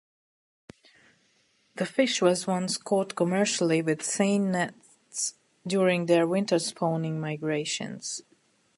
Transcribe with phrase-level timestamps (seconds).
[1.75, 5.35] The fish was once caught commercially with seine nets
[5.67, 8.23] during their winter spawning migrations.